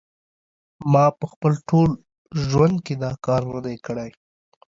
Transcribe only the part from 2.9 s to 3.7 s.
دا کار نه